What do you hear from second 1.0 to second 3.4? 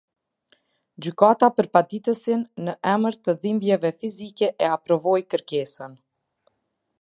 Gjyakat për paditësin në emër të